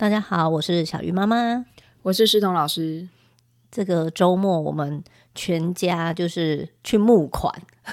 [0.00, 1.62] 大家好，我是小鱼妈妈，
[2.00, 3.06] 我是诗彤老师。
[3.70, 7.54] 这个周末我们全家就是去募款，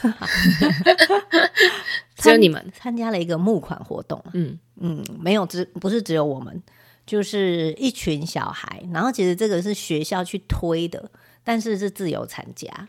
[2.16, 4.24] 只有你们参加了一个募款活动。
[4.32, 6.64] 嗯嗯，没有只不是只有我们，
[7.06, 8.82] 就是一群小孩。
[8.94, 11.12] 然后其实这个是学校去推的，
[11.44, 12.88] 但是是自由参加，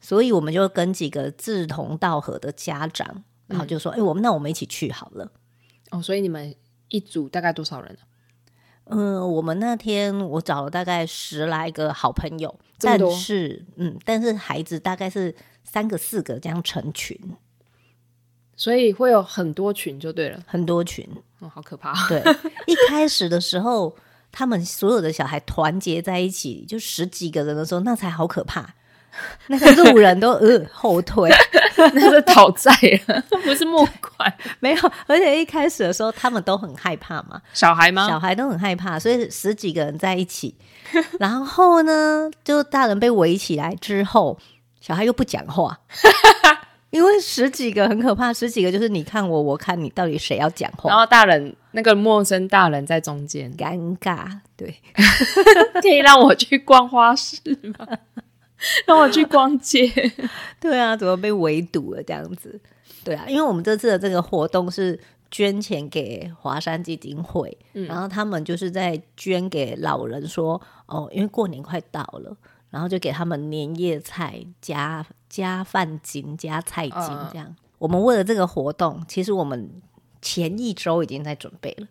[0.00, 5.30] 所以我们就跟几个志同道合的家长，然后就说：“哎、嗯，我们那我们一起去好了。”
[5.92, 6.52] 哦，所以你们
[6.88, 8.00] 一组大概多少人呢？
[8.88, 17.18] 嗯，我们那天我找了大概十来个好朋友，但是嗯，但是孩子大概是三个四个这样成群，
[18.54, 21.04] 所以会有很多群就对了，很多群，
[21.40, 21.92] 哦，好可怕。
[22.08, 22.22] 对，
[22.66, 23.96] 一开始的时候，
[24.30, 28.74] 他们所有的小孩团结在一起，就十几个人的时候，那才好可怕。
[29.48, 31.30] 那个路人都呃后退，
[31.76, 32.70] 那是讨债
[33.06, 34.32] 了， 不是募款。
[34.60, 38.08] 没有，而且一开始的时候他们都很害怕嘛，小孩吗？
[38.08, 40.54] 小孩都很害怕，所以十几个人在一起，
[41.18, 44.38] 然后呢，就大人被围起来之后，
[44.80, 45.78] 小孩又不讲话，
[46.90, 50.90] 因为十几个很可怕，十几个就是你看我，我看你，到底谁要讲话？
[50.90, 54.26] 然后大人那个陌生大人在中间，尴尬。
[54.56, 54.74] 对，
[55.82, 57.36] 可以让我去逛花市
[57.78, 57.86] 吗？
[58.86, 59.90] 让我去逛街，
[60.60, 62.60] 对啊，怎么被围堵了这样子？
[63.04, 64.98] 对啊，因为我们这次的这个活动是
[65.30, 72.36] 捐钱给华山基金会，嗯，然后他们就是在捐给老人说，哦，因为过年快到了，
[72.70, 77.00] 然后就给他们年夜菜加加饭金加菜金
[77.32, 77.46] 这样。
[77.48, 77.56] 嗯。
[77.78, 79.70] 我们为了这个活动，其实我们
[80.22, 81.86] 前一周已经在准备了，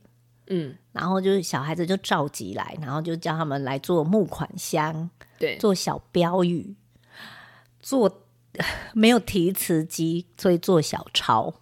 [0.48, 5.10] 嗯，然后就是小孩子就召集来，然后就叫他们来做募款箱。
[5.38, 6.76] 对，做小标语，
[7.80, 8.24] 做
[8.94, 11.54] 没有提词机，所以做小抄。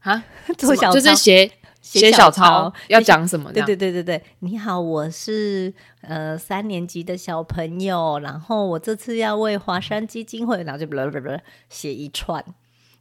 [0.00, 0.24] 啊，
[0.56, 0.92] 做小抄。
[0.92, 3.52] 就是写写小抄，要讲什么？
[3.52, 5.72] 对对对对对，你好，我是
[6.02, 11.28] 呃三年级的小朋友，然后我这次要为华山基金会，然后就不不不
[11.68, 12.44] 写一串，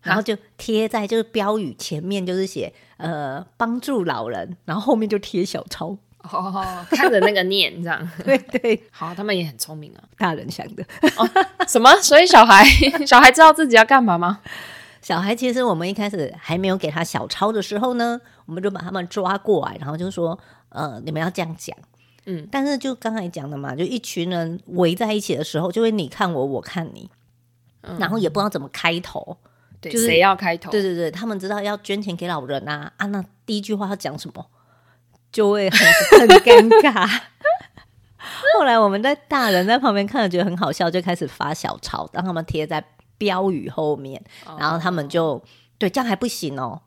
[0.05, 5.97] 然后就贴在就是标语前面，就是写呃帮助老人，然后后面就贴小抄。
[6.31, 10.83] 哦，看着那个念这样， 对对，好，他们也很聪明啊，大人想的。
[11.17, 11.29] 哦，
[11.67, 11.93] 什么？
[11.97, 12.65] 所以小孩
[13.05, 14.39] 小孩知道自己要干嘛吗？
[15.03, 20.35] 小孩其实我们一开始还没有给他小抄的时候呢，我们就把他们抓过来，然后就说，
[20.69, 21.77] 呃，你们要这样讲，
[22.25, 27.07] 嗯，但是就刚才讲的嘛，就一群人围在一起的时候，就会你看我，我看你，
[27.81, 29.37] 嗯，然后也不知道怎么开头，
[29.85, 30.71] 对，就是谁要开头？
[30.71, 34.45] 对对对，他们知道要捐钱给老人啊，啊，那第一句话要讲什么？
[35.31, 35.79] 就会很
[36.19, 37.07] 很尴尬。
[38.57, 42.83] 后来我们在大人在旁边看了，觉得很好笑，就开始发小抄，让他们贴在
[43.17, 44.21] 标语后面，
[44.57, 45.41] 然后他们就、哦、
[45.77, 46.81] 对这样还不行哦，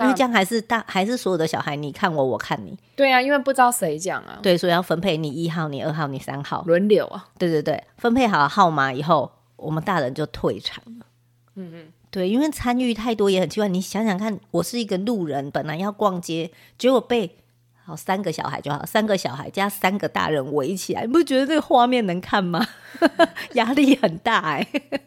[0.00, 2.78] 因为这样还是大还是所有的小孩，你看我，我看你。
[2.96, 4.38] 对啊，因为不知道谁讲啊。
[4.42, 7.26] 对，所以要分配你一号，你二号，你三号，轮流啊。
[7.36, 11.06] 对对对，分配好号码以后，我们大人就退场了。
[11.56, 13.68] 嗯嗯，对，因为参与太多也很奇怪。
[13.68, 17.36] 你想想看，我是一个路人，本来要逛街，结果被。
[17.84, 22.66] 好，三个小孩就好，三个小孩加三个大人围起来，你不觉得这个画面能看吗？
[23.54, 25.00] 压力很大哎、欸，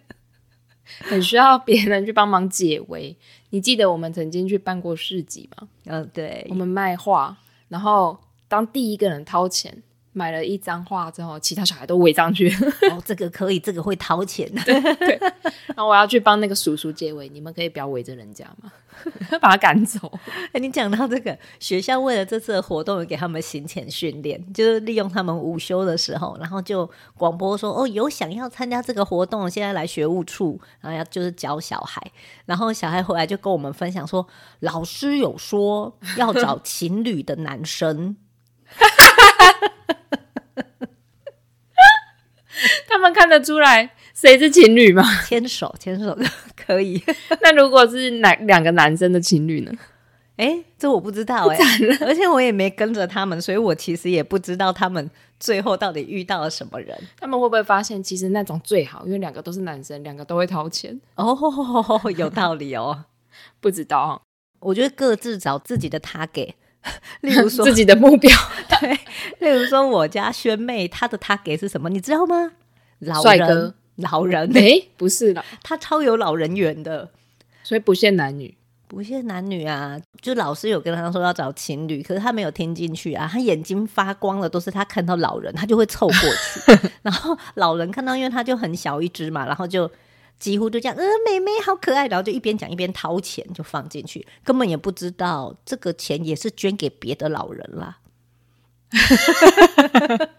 [1.06, 3.16] 很需要别人去帮忙解围。
[3.51, 5.67] 你记得我们曾经去办过市集吗？
[5.85, 8.17] 嗯，对，我们卖画，然后
[8.47, 9.84] 当第一个人掏钱。
[10.13, 12.49] 买了一张画之后，其他小孩都围上去。
[12.91, 14.49] 哦，这个可以，这个会掏钱。
[14.66, 15.17] 对对。
[15.67, 18.72] 然后我要去帮那个叔叔解围，你们可以不要围着人家吗？
[19.41, 20.11] 把他赶走。
[20.51, 32.01] 哎，你讲到这个，学校为了这次的活动，给他们行前训练，就是利用他们午休的时候，然后就广播说：“哦，有想要参加这个活动，现在来学务处，然后要就是教小孩。”
[32.45, 34.28] 然后小孩回来就跟我们分享说
[34.59, 38.17] ：“老师有说要找情侣的男生。”
[42.88, 45.03] 他们看得出来谁是情侣吗？
[45.28, 47.02] 牵手牵手就可以。
[47.41, 49.72] 那如果是男两个男生的情侣呢？
[50.38, 55.09] 哎、欸，这我不知道哎、 欸，而且我也没跟着他们，所以我其实也不知道他们
[55.40, 56.97] 最后到底遇到了什么人。
[57.20, 61.38] 他们会不会发现其实那种最好，因为两个都是男生，两个都会掏钱哦，
[62.17, 63.05] 有道理哦。
[63.59, 64.22] 不知道，
[64.59, 66.53] 我觉得各自找自己的 target。
[67.22, 68.35] 例如说自己的目标，
[68.79, 68.91] 对，
[69.39, 71.89] 例如说我家萱妹，她的 target 是什么？
[71.89, 72.51] 你知道吗？
[72.99, 74.49] 老帅哥，老人？
[74.57, 77.09] 哎、欸，不是啦， 他超有老人缘的，
[77.63, 78.55] 所以不限男女，
[78.87, 79.99] 不限男女啊。
[80.22, 83.28] 就老师有跟他说要找情侣，可是他没有听进去啊。
[83.31, 89.89] 他眼睛发光的都是他看到老人，他就会凑过去，然后老人看到，因为他就很小一只嘛，然后就。
[90.41, 97.99] 几乎就这样，呃，妹妹好可爱，然后就一边讲一边掏钱就放进去，根本也不知道这个钱也是捐给别的老人啦。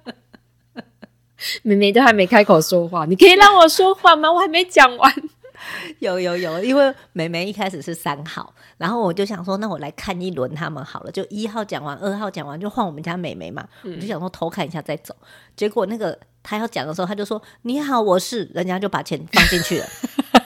[1.63, 4.33] 妹妹都还没开口说话，你可以让我说话吗？
[4.33, 5.15] 我还没讲完。
[6.01, 13.69] 有有有，因为妹妹一开始是三号，然后我就想说，那我来看一轮他们好了，就一号讲完，二号讲完，就换我们家妹妹嘛。
[13.85, 15.15] 嗯、我就想说偷看一下再走，
[15.55, 19.87] 结果那个他要讲的时候，他就说：“你好，我是。”人家就把钱放进去了，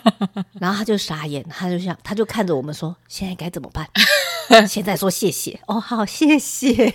[0.60, 3.88] 然后他就傻眼，他就想，他就看着我们说：“现在该怎么办？”
[4.69, 6.94] 现在说谢谢哦，好谢谢。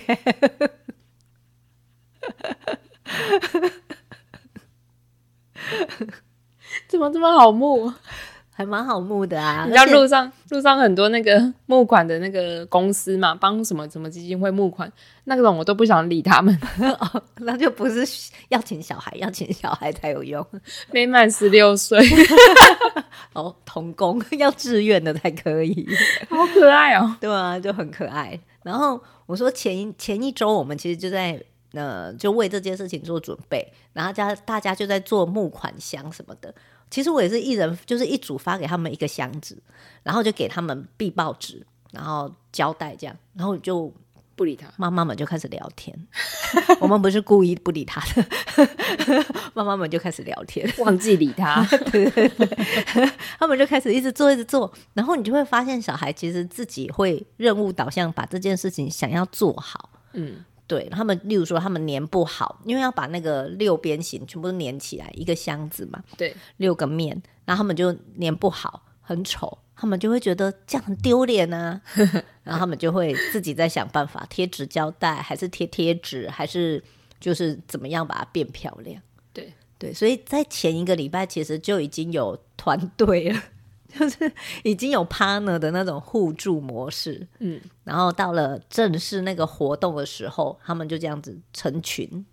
[6.88, 7.92] 怎么这么好募？
[8.54, 9.64] 还蛮好募的啊！
[9.64, 14.90] 你知道路上路上很多那个募款的那个公司嘛，帮什么什么基金会募款，
[15.24, 16.56] 那种我都不想理他们。
[17.00, 18.06] 哦，那就不是
[18.50, 20.46] 要请小孩，要请小孩才有用，
[20.92, 21.98] 没满十六岁
[23.32, 25.88] 哦，童工要自愿的才可以，
[26.28, 27.16] 好可爱哦。
[27.20, 28.38] 对啊，就很可爱。
[28.62, 31.42] 然后我说前一前一周我们其实就在。
[31.74, 36.54] 呃，就为这件事情做准备，然后家大家就在做募款箱什么的。
[36.92, 39.56] 其实我也是一人，就是一组发给他们一个箱子，
[40.02, 43.90] 然后就给他们递报纸，然后胶带这样，然后就
[44.36, 44.68] 不理他。
[44.76, 45.96] 妈妈们就开始聊天，
[46.80, 49.24] 我们不是故意不理他的，
[49.54, 51.64] 妈妈们就开始聊天，忘记理他。
[51.90, 59.88] 对对对，他们就开始一直做，一直做，然后你就会发现小孩其实自己会任务导向，把这件事情想要做好。
[60.12, 60.44] 嗯。
[60.72, 71.78] 对他们，例如说他们粘不好，因为要把那个六边形全部都粘起来，一个箱子嘛，对，六个面，然后他们就粘不好，很丑，他们就会觉得这样很丢脸啊，
[72.42, 76.82] 然后他们就会自己在想办法贴纸胶带，还是贴贴纸，还是
[77.20, 79.02] 就是怎么样把它变漂亮。
[79.34, 83.38] 对对，所以在前一个礼拜其实就已经有团队了。
[83.98, 92.24] 就是已经有 partner 的那种互助模式，嗯，然后到了正式那个活动的时候，他们就这样子成群，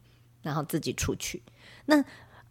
[0.42, 1.44] 然后自己出去。
[1.86, 2.00] 那，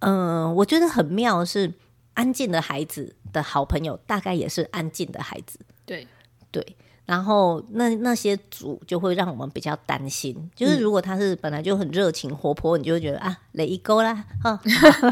[0.00, 1.72] 嗯、呃，我觉得很妙是，
[2.14, 6.06] 安静的孩子的好朋友，大概也是安静的孩子，对
[6.50, 6.76] 对。
[7.08, 14.60] 然后那那些组就会让我们比较担心，就是如果他是本来就很热情活泼，你就会觉得啊，雷一勾啦，哈。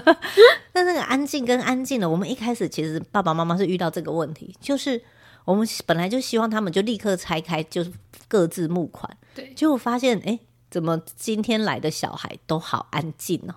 [0.75, 5.02] 但那个安静跟安静的，我们一开始其实爸爸妈妈是遇到这个问题，就是
[5.46, 7.90] 我们本来就希望他们就立刻拆开，就是
[8.28, 10.38] 各自募款，对，结果发现哎，
[10.70, 13.54] 怎么今天来的小孩都好安静哦，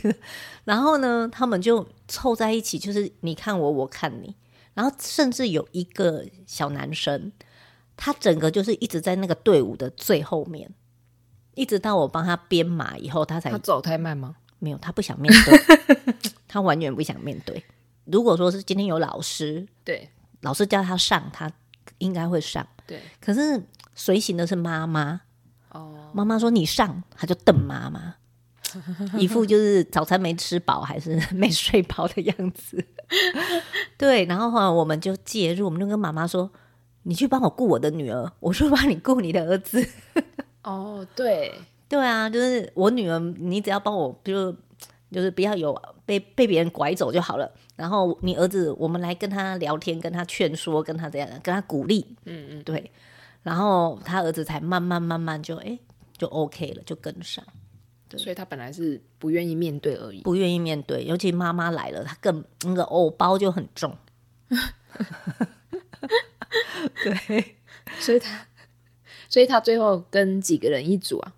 [0.64, 4.36] 然后呢，他们就凑在一起，就是你看我，我看你，
[4.74, 7.32] 然后甚至有一个小男生。
[8.04, 10.68] 他整个就是一直在那个队伍的最后面，
[11.54, 13.48] 一直到我帮他编码以后，他才。
[13.48, 14.34] 他走太慢吗？
[14.58, 17.64] 没有，他不想面对， 他完全不想面对。
[18.06, 20.10] 如果说是今天有老师，对，
[20.40, 21.48] 老师叫他上，他
[21.98, 22.66] 应该会上。
[22.88, 23.62] 对，可是
[23.94, 25.20] 随行的是妈妈。
[25.70, 28.16] 哦，妈妈说你上，他就瞪妈妈，
[29.16, 32.84] 一副就是早餐没吃饱还是 没睡饱的样子。
[33.96, 36.50] 对，然后后来我们就介入，我们就跟妈妈说。
[37.04, 39.84] 你去帮我顾我的女儿，我说帮你顾你的儿子。
[40.62, 41.52] 哦，对，
[41.88, 44.52] 对啊，就是我女儿，你只要帮我，就
[45.10, 47.50] 就是不要有被被别人拐走就好了。
[47.74, 52.06] 然后你儿子，我们来跟他聊天，跟他劝说，跟他这样，跟他鼓励。
[52.26, 52.90] 嗯嗯，对。
[53.42, 55.76] 然后他儿子才慢慢慢慢就哎
[56.16, 57.44] 就 OK 了，就跟上。
[58.08, 63.96] 对，所以他本来是不愿意面对而已，不愿意面对，尤其妈妈来了，他更那个偶包就很重。
[67.04, 67.56] 对，
[67.98, 68.46] 所以他，
[69.28, 71.34] 所以他最后跟几个人一组啊？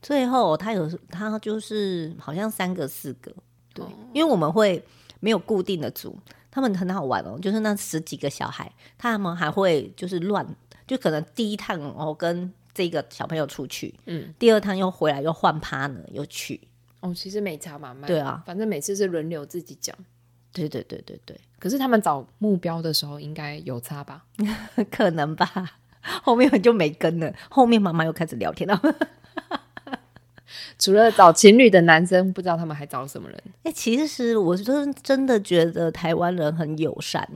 [0.00, 3.32] 最后他有他就是好像三个四个，
[3.72, 4.84] 对，因为我们会
[5.20, 6.18] 没有固定的组，
[6.50, 10.44] 他们很好玩哦，就是那十几个小孩，他们还会就是乱，
[10.86, 16.60] 就可能第一趟哦跟这个小朋友出去，嗯，第二趟又回来又换 partner 又去，
[17.00, 19.96] 哦，其实没差嘛，对啊，反正每次是轮流自己讲。
[20.52, 24.22] 对对对对对，可是他们找目标的时候应该有差吧？
[24.90, 25.48] 可能吧，
[26.22, 27.32] 后面就没跟了。
[27.48, 28.80] 后面妈妈又开始聊天了。
[30.78, 33.42] 除了找情侣的男生，不知道他们还找什么人？
[33.62, 37.26] 哎、欸，其实我真真的觉得台湾人很友善，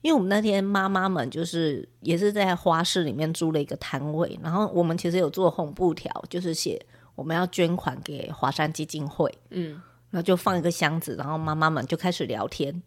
[0.00, 9.32] 因为我们那天妈妈们就是也是在花市里面租了一个摊位，然后我们其实有做红布条，就是写我们要捐款给华山基金会。
[9.50, 9.80] 嗯。
[10.14, 12.80] 然后就放一个箱子，然后妈妈们就开始聊天，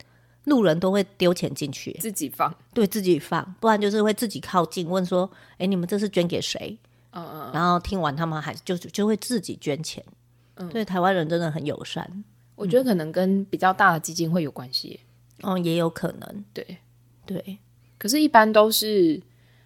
[0.46, 5.29] 路人都会丢钱进去，自己放，对自己放，不然就是会自己靠近问说
[5.60, 6.77] ：“哎，你们这是捐给谁？”
[7.12, 10.01] 嗯嗯，然后听完他们还就就会自己捐钱。
[10.55, 12.24] 嗯，对，台湾人真的很友善，
[12.55, 15.01] 我觉得可能跟比较大的基金会有关系。
[15.41, 16.77] 哦，也有可能，对
[17.25, 17.57] 对。
[17.98, 19.22] 可是，一般都是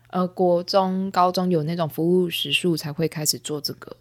[0.07, 3.95] 呃，国中、高中有那种服务时数才会开始做这个。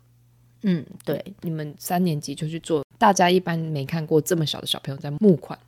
[0.63, 5.59] 嗯，对，你们三年级就去做，大家一般没看过这么小的小朋友在募款。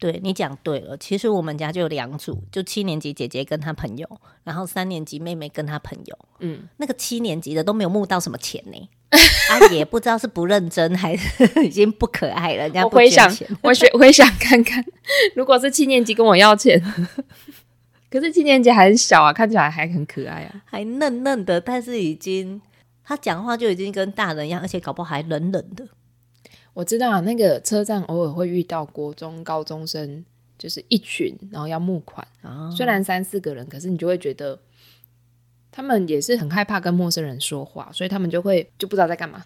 [0.00, 6.18] 对，你讲对了，其实我们家就有两组，就七年级姐姐跟她朋友，然后三年级妹妹跟她朋友。
[6.40, 12.64] 嗯，那个七年级的都没有募到什么钱呢， 啊，也不知道是不认真还是 已经不可爱了。
[12.64, 14.84] 人家回想，我学， 回想看看，
[15.36, 16.82] 如果是七年级跟我要钱，
[18.10, 22.60] 可是七年级还很小啊，看起来还很可爱啊，还嫩嫩的，但是已经
[23.04, 25.86] 他讲话就已经跟大人一样，而且搞不好还冷冷的。
[26.74, 30.24] 我知道啊，那个车站偶尔会遇到国中高中生，
[30.58, 32.26] 就是一群，然后要募款。
[32.42, 34.58] 哦、虽然三四个人，可是你就会觉得
[35.70, 39.44] 他们也是很害怕跟陌生人说话，所以他们就会就不知道在干嘛。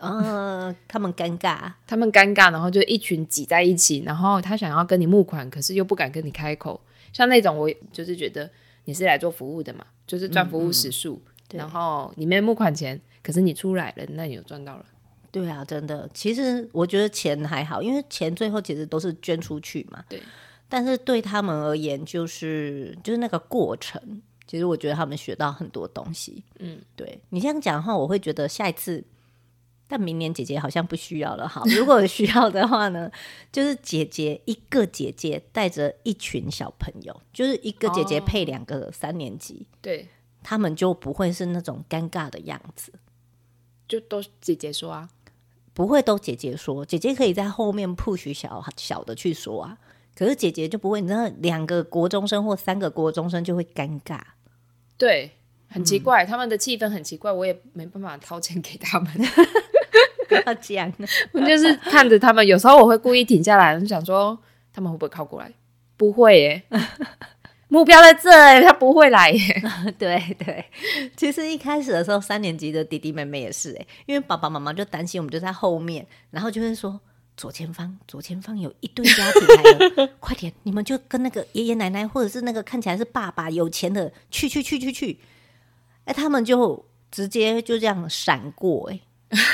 [0.00, 6.80] 呃，他们尴尬，他们尴尬，然后就一群挤在一起，然后他想要跟你募款，可是又不敢跟你开口。
[7.12, 8.50] 像那种，我就是觉得
[8.86, 14.86] 你是来做服务的嘛，就是赚服务时数，嗯嗯然后你没募款钱，可是你出来了，那你有赚到了。
[15.34, 20.04] 对啊，真的，其实我觉得钱还好，因为钱最后其实都是捐出去嘛。
[20.08, 20.22] 对，
[20.68, 26.44] 但是对他们而言，就是就是那个过程，其实我觉得他们学到很多东西。
[26.60, 29.02] 嗯，对你这样讲的话，我会觉得下一次，
[29.88, 31.48] 但明年姐姐好像不需要了。
[31.48, 33.10] 好，如果需要的话呢，
[33.50, 40.06] 就是姐姐一个姐姐带着一群小朋友，就是一个姐姐配两个三年级，哦、对，
[40.44, 42.92] 他们就不会是那种尴尬的样子，
[43.88, 45.10] 就都姐姐说啊。
[45.74, 49.76] 不会都姐姐说，姐姐可以在后面 push 小小的去说啊，
[50.16, 54.20] 可是姐姐就不会，你知道，两个国中生或三个国中生就会尴尬，
[54.96, 55.32] 对，
[55.68, 59.12] 很奇怪，嗯、他们的气氛很奇怪，我也没办法掏钱给他们，
[60.28, 60.92] 不要讲，
[61.34, 64.38] 我就是看着他们，有时候我会故意停下来，想说
[64.72, 65.52] 他们会不会靠过来，
[65.96, 66.62] 不会耶。
[67.74, 69.62] 目标在这里，他不会来耶。
[69.98, 70.64] 对对，
[71.16, 77.00] 其实一开始的时候，三年级的弟弟妹妹也是哎，因为爸爸妈妈就担心我们就在后面，然后就会说
[77.36, 85.18] 左前方，左前方有一堆家庭来了， 快点，你们就跟那个爷爷奶奶或者是那个看起来是爸爸有钱的去去去去去，
[86.04, 89.00] 哎，他们就直接就这样闪过，哎，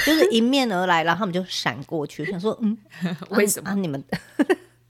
[0.04, 2.76] 就是迎面而来，然后他们就闪过去，想说嗯，
[3.30, 4.04] 为什么、你们？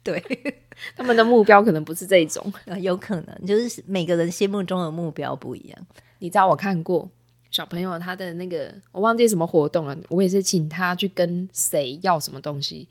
[0.03, 0.23] 对，
[0.97, 5.87] 他们的目标可能不是这种， 有可能就是每个人心目中的目标不一样。
[6.21, 7.09] 你知道我看过
[7.51, 12.89] 小朋友他的那个，我忘记什么活动了，我也是请他去跟谁要什么东西。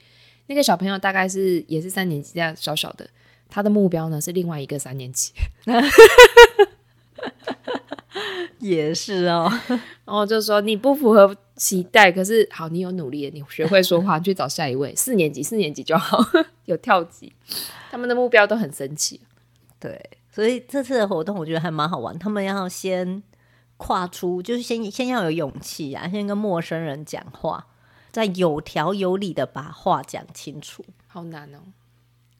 [0.48, 3.08] 那个小朋友大概是也是三年级这样小小的，
[3.50, 5.32] 他的目标呢是另外一个三年级。
[8.60, 16.18] 也是哦，然后就说你不符合期待，可是好，你有努力，你学会说话，去找下一位四年级，四年级就好，
[16.64, 17.34] 有跳级，
[17.92, 19.20] 他们的目标都很神奇。
[19.78, 22.18] 对，所以这次的活动我觉得还蛮好玩。
[22.18, 23.22] 他们要先
[23.76, 27.68] 跨出，就是先先要有勇气啊，先跟陌生人讲话，
[28.10, 30.86] 再有条有理的把话讲清楚。
[31.08, 31.60] 好难哦。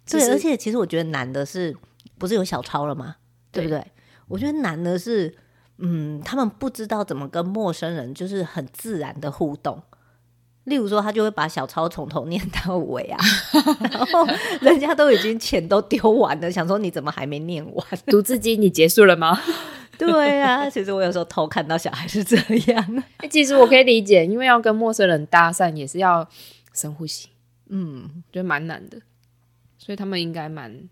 [0.10, 1.76] 对，而且其实我觉得难的是，
[2.18, 3.18] 不是有小抄了吗？
[3.52, 3.92] 对，对不对？
[4.30, 5.36] 我觉得难的是。
[5.80, 9.82] 嗯，他们不知道怎么跟陌生人就是很自然的互动。
[10.66, 13.18] 例如说，他就会把小抄从头念到尾啊，
[13.90, 14.28] 然后
[14.62, 17.86] 人家都已经钱都丢完了，想说你怎么还没念完？
[18.06, 19.40] 读字机你结束了吗？
[19.98, 22.38] 对啊，其实我有时候偷看到小孩是这
[22.72, 23.04] 样。
[23.32, 26.28] 其实我可以理解，因为要跟陌生人搭讪也是要
[26.74, 27.30] 深呼吸，
[27.70, 29.00] 嗯，觉得蛮难的，
[29.78, 30.88] 所以他们应该蛮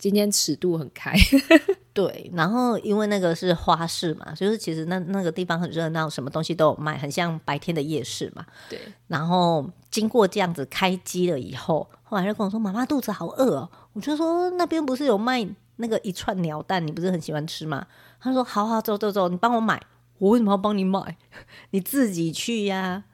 [0.00, 1.14] 今天尺度很开。
[1.92, 8.44] 对，然后因为那个是花市嘛，就是其实那那个地方很热闹，什么东西都有卖，很像白天的夜市嘛。
[8.68, 8.80] 对。
[9.06, 17.86] 然后经过这样子开机了以后，后来就跟我说：“妈妈肚子好饿哦。”我就说：“那边不是有卖那个一串鸟蛋，你不是很喜欢吃吗？”
[18.20, 19.82] 他说：“好好走走走，你帮我买。”
[20.18, 21.16] 我为什么要帮你买？
[21.70, 23.04] 你自己去呀。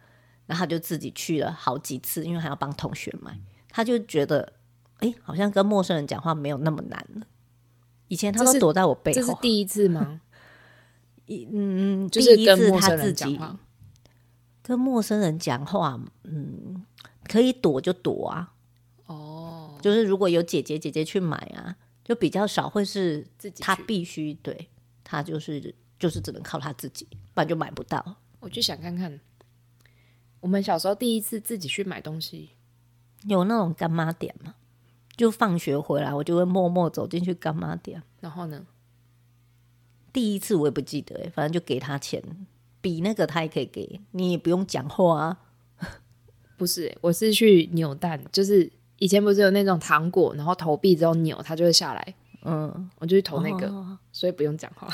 [0.46, 3.36] 然后他就自己去了好几次，因为还要帮同学买。
[3.68, 4.52] 他就觉得，
[4.98, 7.26] 哎，好像跟陌生人讲话没有那么难了。
[8.08, 10.20] 以前他都躲在我背后，这是第一次吗？
[11.26, 13.38] 一嗯，就是第一次他自己
[14.62, 16.84] 跟陌生人讲话，嗯，
[17.24, 18.52] 可以躲就躲啊。
[19.06, 24.68] 哦，就是如果有姐姐姐姐去买啊，就比较少会是自己，他必须对
[25.02, 28.16] 他就是就是只能靠他自己，不然就买不到。
[28.38, 29.20] 我就想看看，
[30.40, 32.50] 我们小时候第一次自己去买东西，
[33.24, 34.54] 有那种干妈点吗？
[35.16, 38.02] 就放学回来，我就会默默走进去干妈店。
[38.20, 38.66] 然后呢，
[40.12, 42.22] 第一次我也不记得，反正就给他钱，
[42.80, 45.38] 比那个他也可以给你，也不用讲话啊。
[46.56, 52.14] 不是，我是去扭蛋，就是以前不是有那种糖果，然后投币之后扭，它就会下来。
[52.42, 54.88] 嗯，我就去投那个，哦、所以不用讲话。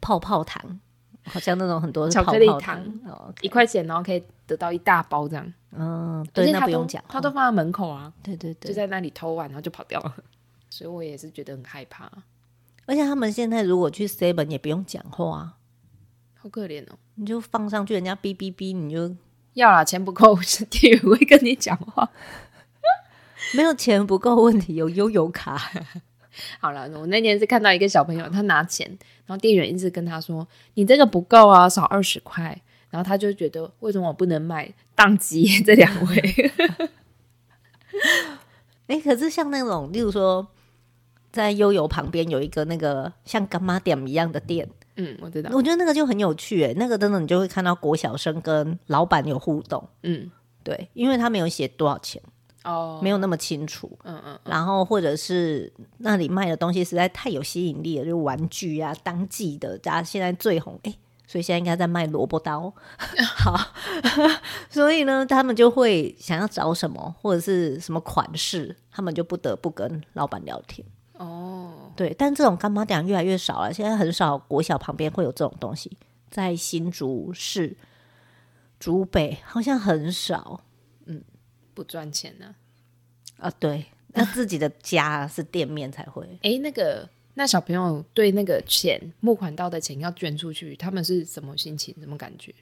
[0.00, 0.80] 泡泡糖，
[1.24, 5.52] 好像那种很多巧克力糖，哦一块钱然后可以得到一大包这样。
[5.76, 10.14] 嗯，对，那不用讲，他都放在门口啊，对对对，就在那里偷完，然后就跑掉了。
[10.70, 12.10] 所以我也是觉得很害怕。
[12.86, 15.54] 而且他们现在如果去 seven 也不用讲话，
[16.38, 19.16] 好可怜哦，你就放上去，人家哔哔哔，你就
[19.54, 20.38] 要啦，钱不够，
[20.70, 22.08] 店员会跟你讲话。
[23.54, 25.58] 没有钱不够问题，有悠游卡。
[26.60, 28.86] 好了，我那天是看到一个小朋友，他拿钱，
[29.26, 32.60] 然后店员一直跟他说：“你这个不够啊，少二十块。”
[32.90, 35.44] 然后他就觉得，为什么我不能买当机？
[35.64, 36.16] 这两位，
[38.86, 40.46] 哎、欸，可是像那种，例如说，
[41.32, 50.30] 在悠游旁边有一个那个像干妈店一样的店，嗯，我知道，我觉得那个就很有趣，哎，那个真的你就会看到国小生跟老板有互动，嗯，
[50.62, 52.22] 对，因为他没有写多少钱。
[52.64, 60.94] 哦，没有那么清楚，嗯嗯，然后或者是那里卖的东西实在太有吸引力了，就玩具啊，当季的，大家现在最红，哎，
[61.26, 62.72] 所以现在应该在卖萝卜刀，
[63.36, 63.58] 好，
[64.70, 70.86] 所以呢，他们就会想要找什么或者是什么款式，他们就不得不跟老板聊天。
[71.18, 75.96] 哦，对，但这种干妈店越来越少了，现在很少国小旁边会有这种东西，
[76.30, 77.76] 在新竹市、
[78.80, 80.60] 竹北好像很少。
[81.74, 82.54] 不赚钱呢？
[83.38, 86.24] 啊，对，那自己的家是店面才会。
[86.42, 91.94] 哎、欸，那个那小朋友对那个钱募款到的钱要捐出去，他们是什么心情？
[91.98, 92.54] 什么感觉？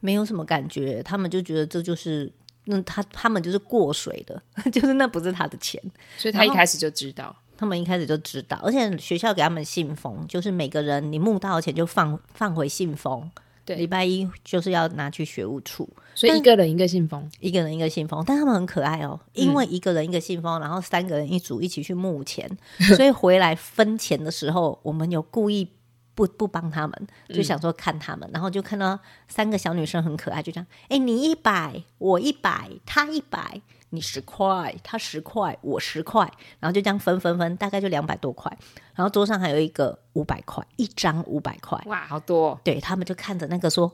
[0.00, 2.30] 没有什么感觉，他们就觉得这就是
[2.64, 5.80] 那他他们就是过水的， 就是那不是他的钱，
[6.16, 13.30] 所以他一开始就知道，他们一开始就知道，而且学校给他们信封，就是每个人你募到的钱就放放回信封。
[13.76, 22.48] 礼拜一就是要拿去学务处，所以一个人一个信封，一个人一个信封，但他们很可爱哦，因为一个人一个信封，然后三个人一组一起去募钱，
[22.96, 25.68] 所以回来分钱的时候，我们有故意
[26.14, 33.60] 不不帮他们，就想说看他们，然后就看到三个小女生很可爱，就这样，哎，你一百，我一百，他一百。
[33.90, 38.54] 你十块，他十块，我十块，然后就这样分分分，大概就两百多块。
[38.94, 42.60] 然后桌上还有一个五百块，一张五百块，哇，好多哦！
[42.62, 43.90] 对，他们就看着那个说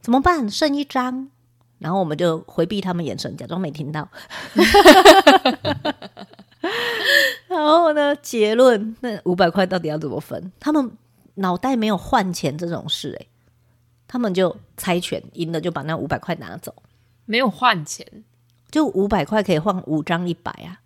[0.00, 0.48] 怎么办？
[0.48, 1.28] 剩一张，
[1.78, 4.08] 然后我们就回避他们眼神，假装没听到。
[7.48, 10.50] 然后呢，结论那五百块到底要怎么分？
[10.58, 10.90] 他们
[11.34, 13.26] 脑袋没有换钱这种事，哎，
[14.08, 16.74] 他们就猜拳，赢了就把那五百块拿走，
[17.26, 18.24] 没有换钱。
[18.74, 20.80] 就五百块可以换五张一百啊，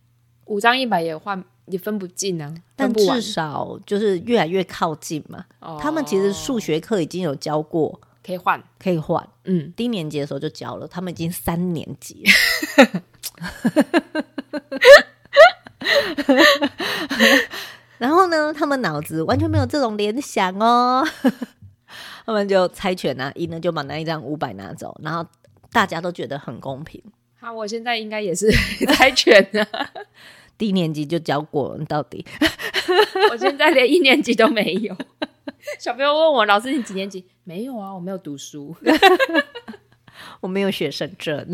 [0.45, 5.43] 五张一百也换也分不进啊，但至少就是越来越靠近嘛。
[5.61, 9.27] 哦、他们其实数学课已经有教过，可以换，可以换。
[9.45, 12.23] 嗯，低年级的时候就教了，他们已经三年级。
[17.97, 21.03] 然后呢，他们脑子完全没有这种联想哦，
[22.27, 25.25] 他们就猜拳啊，赢了就把那一张五百拿走，然后
[25.73, 27.03] 大家都觉得很公平。
[27.41, 28.51] 好，我现在应该也是
[28.95, 29.91] 猜拳啊。
[30.59, 32.27] 低年级就教过了，到底？
[33.31, 34.97] 我现在连一年级都没有。
[35.79, 37.25] 小朋友问我，老师你几年级？
[37.45, 38.75] 没有啊，我没有读书，
[40.41, 41.47] 我没有学生证。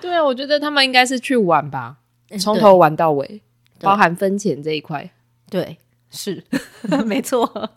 [0.00, 1.96] 对啊，我觉得他们应该是去玩吧，
[2.38, 3.42] 从头玩到尾，
[3.80, 5.10] 包含分钱这一块。
[5.50, 5.78] 对，
[6.10, 6.44] 是
[7.04, 7.70] 没错。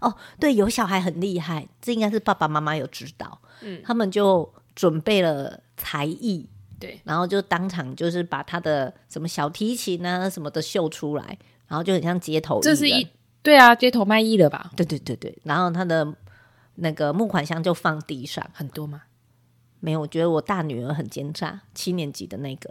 [0.00, 13.06] 哦，对，有小孩很厉害，这应该是爸爸妈妈有指导，嗯，他们就准备了才艺，对，然后就当场就是把他的什么小提琴啊什么的秀出来，然后就很像街头，这是一
[13.42, 14.70] 对啊，街头卖艺的吧？
[14.76, 16.06] 对对对对，然后他的
[16.76, 19.02] 那个募款箱就放地上，很多吗？
[19.80, 22.70] 没有，我觉得我大女儿很奸诈，七年级的那个。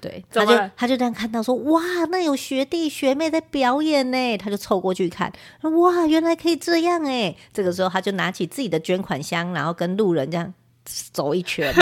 [0.00, 7.36] 对，他就他就这样看到说，哇，那有学弟学妹在表演呢，他就凑过去看，哇，原来可以这样哎。
[7.52, 10.52] 这个时候他就拿起自己的捐款箱，然后跟路人这样
[10.84, 11.72] 走一圈，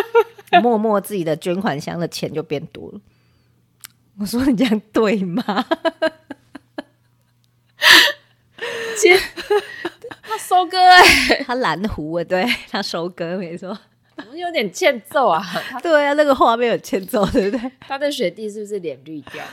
[0.62, 3.00] 默默自己的捐款箱的钱就变多了。
[4.18, 5.44] 我说你这样对吗？
[8.98, 9.18] 姐，
[10.32, 11.02] 他收割哎，
[11.46, 13.76] 他蓝湖啊，对他收割没错。
[14.34, 15.42] 有点欠揍啊！
[15.82, 17.72] 对啊，那个画面有欠揍，对不对？
[17.80, 19.44] 他的学弟是不是脸绿掉？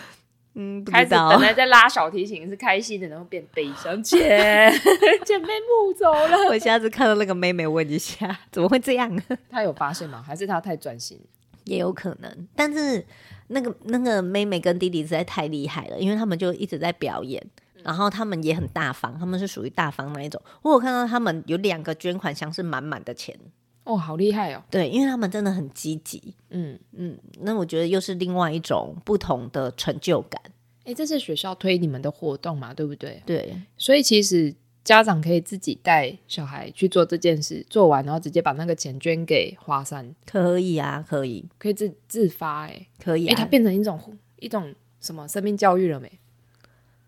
[0.55, 4.19] 嗯，不知道本来在拉小提琴是开心的，然后变悲伤，姐，
[5.25, 6.37] 姐妹木走了。
[6.49, 9.21] 我下次看到那个妹妹问一下，怎么会这样？
[9.49, 10.23] 他有发现吗？
[10.25, 11.19] 还是他太专心？
[11.65, 12.47] 也有可能。
[12.55, 13.03] 但是
[13.47, 17.41] 那个那个妹妹跟弟弟实在太厉害了，因为他们就一直在表演，
[17.83, 20.41] 然后他们也很大方，他们是属于大方那一种。
[20.61, 23.37] 我有看到他们有两个捐款箱是满满的钱。
[23.85, 24.61] 哦，好厉害哦！
[24.69, 30.39] 对，因为他们真的很积极，嗯嗯，那我觉得又是另外一种不同的成就感。
[30.83, 33.23] 哎，这是学校推你们的活动嘛，对不对？
[33.25, 43.99] 对，所以其实家长可以自己带小孩去做这件事，做完然后直接把那个钱捐给华山，可以啊，可以，可以自自发，哎，可以啊，它变成一种
[44.37, 46.11] 一种什么生命教育了没？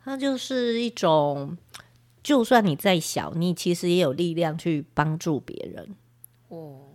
[0.04, 1.58] 它就是一种，
[2.24, 5.96] 就算你再小，你其实也有力量去帮助别人。
[6.50, 6.90] 哦，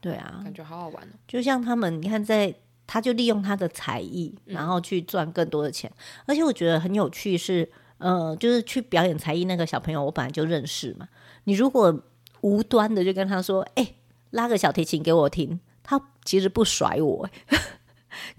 [0.00, 1.12] 对啊，感觉好好玩哦。
[1.26, 2.54] 就像他们，你看在。
[2.90, 5.92] 他就利用他的才艺，然后去赚更多的钱。
[5.94, 11.06] 嗯、而且我觉得很有趣是，呃，就是去表演才艺那个小朋友，我本来就认识嘛。
[11.44, 12.02] 你如果
[12.40, 13.94] 无端的就跟他说：“哎、欸，
[14.30, 17.28] 拉个小提琴给我听。”他其实不甩我。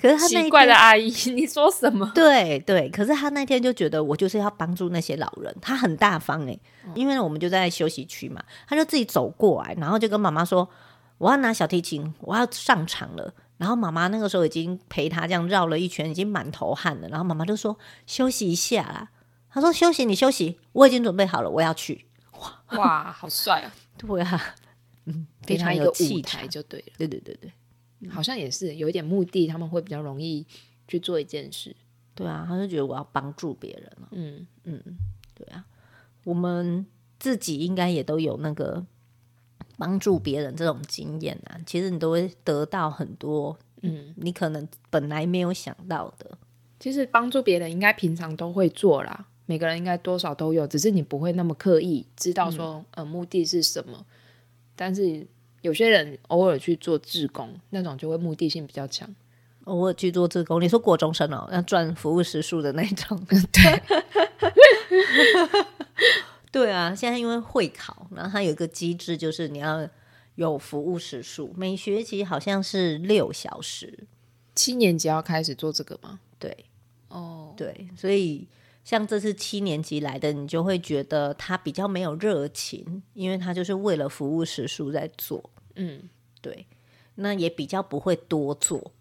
[0.02, 2.10] 可是他那奇怪的阿姨， 你说什么？
[2.16, 6.60] 对对，可是他那天就觉得我就是要帮助那些老人，他很大方哎，
[6.96, 10.70] 因为我们就在休息区嘛，他就自己走过来，然后就跟妈妈说
[11.20, 17.10] ：“我要拿小提琴，我要上场了。”然后妈妈那个时候已经陪他这样绕了一圈，已经满头汗了。
[17.10, 19.10] 然后妈妈就说：“休息一下啦。”
[19.52, 22.06] 他说：“休息，你休息，我已经准备好了，我要去。”
[22.40, 23.74] 哇哇，好帅啊！
[24.00, 24.56] 对啊，
[25.08, 26.86] 嗯，非常有气台就对了。
[26.98, 27.54] 对对对对，嗯、
[28.08, 30.46] 好像也是有一点目的，他们会比较容易
[30.88, 31.76] 去做一件事。
[32.14, 34.08] 对啊，他就觉得我要帮助别人了。
[34.12, 34.82] 嗯嗯，
[35.34, 35.66] 对啊，
[36.24, 36.86] 我们
[37.20, 38.86] 自己应该也都有那个。
[39.78, 46.38] 帮助别人这种经验啊，其实你都会得到很多，嗯，你可能本来没有想到的。
[46.82, 54.06] 其实帮助别人应该平常都会做啦，每个人应该多少都有，只是你不会那么刻意知道说，嗯、呃，目的是什么。
[54.76, 55.26] 但是
[55.62, 59.14] 有些人偶尔去做志工，那种就会目的性比较强。
[59.66, 63.20] 偶尔去做志工，你说国中生哦，要赚服务时数的那种，
[63.52, 63.82] 对。
[66.52, 69.88] 对啊，现在因为会考，然后它有一个机制，就是你要
[70.36, 74.08] 有服务时数，每学期好像是六小时。
[74.56, 76.20] 七年级要开始做这个吗？
[76.40, 76.66] 对，
[77.10, 77.58] 哦，oh.
[77.58, 78.48] 对，所以
[78.84, 85.50] 像这次七年级来的，你就会觉得他比较没有热情，因为他就是为了服务时数在做。
[85.76, 86.10] 嗯，
[86.42, 86.66] 对，
[87.16, 88.92] 那也比较不会多做。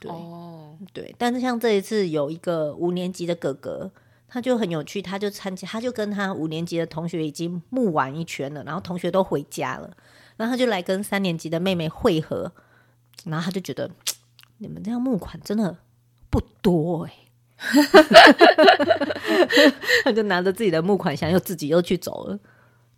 [0.00, 0.88] 对，哦，oh.
[0.92, 3.90] 对，但是像这一次有一个五年级的哥哥。
[4.30, 9.96] 他就很有趣，他就参加，他就跟他五年级的同学已经募完一圈了，然后同学都回家了，
[10.36, 12.52] 然后他就来跟三年级的妹妹会合，
[13.24, 13.90] 然后他就觉得
[14.58, 15.78] 你们这样募款真的
[16.28, 17.27] 不多哎、欸，
[20.04, 22.38] 他就拿着自己的募款箱，又自己又去走了。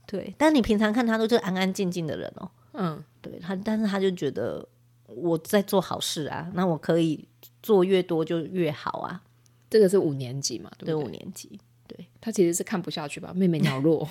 [0.07, 4.67] 对，但你平常看他都是安安静静的人哦、喔，嗯，对他，但是他就觉得
[5.07, 7.27] 我在做好事啊，那我可以
[7.63, 9.23] 做越多就越好啊。
[9.71, 10.69] 这个是五年级嘛？
[10.77, 13.33] 对，对，对，五年级，对，他其实是看不下去吧？
[13.33, 14.07] 妹妹鸟弱，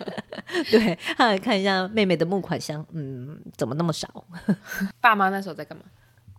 [0.70, 4.26] 对，他来看一下妹妹的募款箱，嗯，怎么那么少？
[5.00, 5.84] 爸妈那时候在干嘛？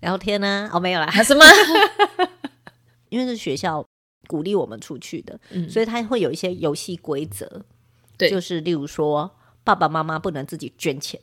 [0.01, 0.69] 聊天呢？
[0.71, 1.43] 哦，没有啦，什么？
[3.11, 3.85] 因为是学校
[4.25, 7.61] 鼓励我们出去的，嗯、所以他会有一些游戏规则，
[8.17, 9.29] 对，就是例如说，
[9.63, 11.19] 爸爸妈妈不能自己捐钱，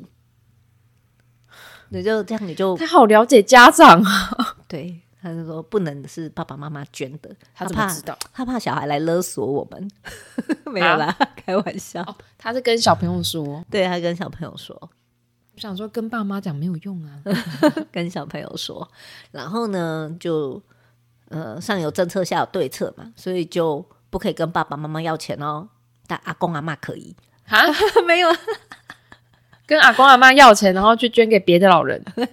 [1.88, 5.01] 你就这样，你就他好了解家长啊， 对。
[5.20, 8.16] 他就说不能是爸爸妈妈捐的，他怕知道？
[8.33, 9.90] 他怕小孩来勒索我们，
[10.72, 12.14] 没有啦，啊、开玩笑、哦。
[12.38, 14.77] 他是跟小朋友说，对，他跟小朋友说。
[14.81, 17.20] 我想说跟爸妈讲没有用啊，
[17.90, 18.88] 跟小朋友说。
[19.33, 20.62] 然后呢，就
[21.30, 25.68] 呃上有政策下有对策嘛，所以就不可以跟爸爸妈妈要钱哦，
[26.06, 27.14] 但阿公阿妈可以
[27.46, 27.62] 啊？
[28.06, 28.28] 没有，
[29.66, 32.02] 跟阿公阿妈要钱，然后去捐给别的老人。
[32.14, 32.28] 对。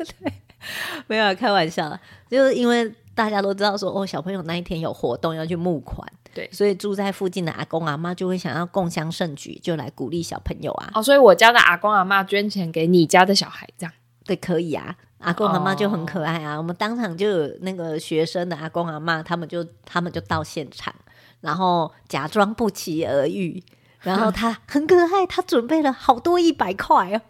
[1.05, 1.95] 没有开玩笑，
[2.27, 10.89] 就是因为大家都知道说哦，小朋友那一天有活动要去募款，对，所以住在附近的阿公阿妈就会想要共襄盛举，就来鼓励小朋友啊。
[10.95, 13.93] 哦，所以我家的阿公阿妈捐钱给你家的小孩，这样
[14.25, 14.95] 对，可以啊。
[15.19, 20.93] 阿公阿妈就很可爱啊，哦、我们当场就有那个学生的阿公阿妈，他们就他们就到现场，
[21.41, 23.63] 然后假装不期而遇，
[24.01, 27.21] 然后他很可爱，他准备了好多一百块哦。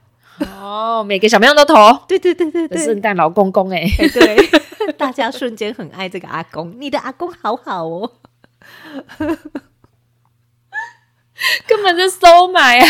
[0.60, 1.74] 哦，每个小朋友都投，
[2.08, 4.36] 对对对对对，圣诞老公公哎，对，
[4.98, 8.12] 大家瞬间很爱这个阿公，你的阿公好好哦，
[11.66, 12.88] 根本就收买啊，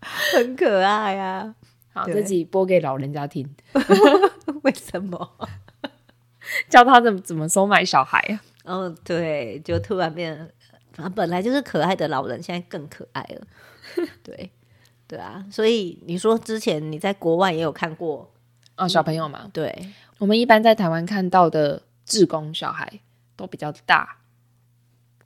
[0.32, 1.54] 很可爱啊。
[1.94, 3.48] 好，自己播给老人家听，
[4.62, 5.30] 为什么？
[6.68, 8.42] 教他怎么怎么收买小孩啊？
[8.64, 10.36] 哦，对，就突然变，
[10.96, 13.46] 啊，本来就是可爱的老人，现在更可爱了，
[14.22, 14.50] 对。
[15.06, 18.32] 对啊，所以你说之前你在国外也有看过
[18.74, 19.50] 啊、哦，小朋友嘛？
[19.52, 22.90] 对，我们一般在台湾看到的志工小孩
[23.36, 24.16] 都比较大，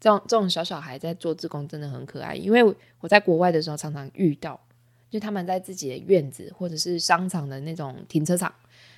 [0.01, 2.35] 这种这种小小孩在做志工真的很可爱。
[2.35, 4.61] 因为我在国外的时候常常遇到，
[5.11, 8.53] 就他们在自己的院子或者是商场的那种停车场，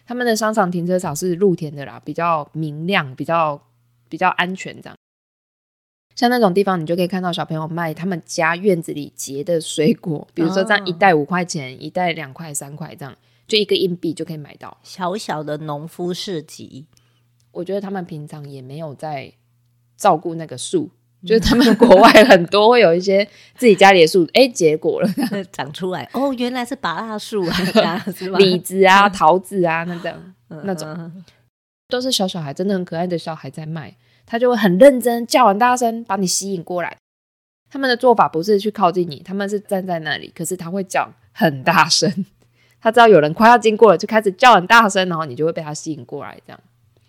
[0.05, 3.61] 他们的商场停车场是露天的啦，比较明亮，比较
[4.09, 4.97] 比较安全这样。
[6.17, 16.87] 像那种地方，你就可以看到小朋友卖他们家院子里结的水果，比如说这样一袋五块钱，哦、一袋两块三块这样，就一个硬币就可以买到小小的农夫市集。
[17.53, 19.33] 我觉得他们平常也没有在
[19.97, 25.09] 照顾那个树，嗯、就是他们国外很多会有一些自己家里的树，哎，结果了
[25.53, 28.05] 长出来哦，原来是芭蜡树啊，
[28.39, 30.13] 李子啊、 桃子啊那种、
[30.49, 31.13] 嗯、那种，
[31.89, 33.97] 都是小小孩，真的很可爱的小孩在卖。
[34.25, 36.97] 他就会很认真叫很大声，把你吸引过来。
[37.69, 42.25] 他们的做法不是去靠近你，他们是站在那里，可是他会叫很大声。
[42.81, 46.39] 他知道有人快要经过了，就开始叫很大声，然后你就会被他吸引过来。
[46.47, 46.61] 这样，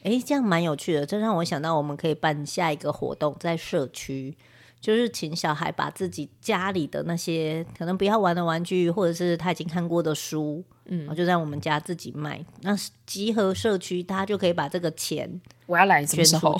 [0.03, 1.05] 诶，这样蛮有趣的。
[1.05, 4.35] 这让我想到，我们可以办下一个活动，在社区，
[4.79, 12.43] 就是请小孩把自己家里的那些可能不要玩的玩具，或者是他已经看过的书，嗯，然后就在我们家自己卖。
[12.61, 15.39] 那集合社区，他就可以把这个钱。
[15.67, 16.59] 我要来什么时候？